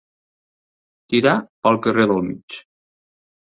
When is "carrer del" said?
1.87-2.27